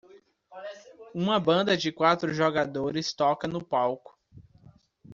[1.13, 4.17] Uma banda de quatro jogadores toca no palco.